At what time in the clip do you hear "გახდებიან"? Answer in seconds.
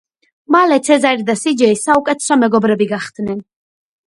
2.97-3.47